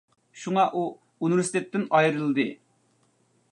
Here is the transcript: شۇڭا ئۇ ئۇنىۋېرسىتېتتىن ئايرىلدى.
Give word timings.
شۇڭا 0.43 0.63
ئۇ 0.77 0.81
ئۇنىۋېرسىتېتتىن 1.27 1.85
ئايرىلدى. 1.99 2.47